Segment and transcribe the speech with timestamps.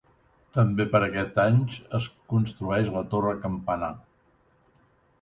[0.55, 3.95] També per aquests anys es construeix la torre campanar.